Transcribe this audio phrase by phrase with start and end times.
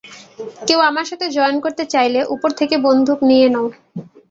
[0.67, 3.67] কেউ আমার সাথে জয়েন করতে চাইলে, উপর থেকে বন্দুক নিয়ে নাও।